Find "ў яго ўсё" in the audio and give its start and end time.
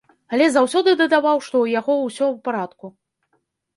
1.63-2.25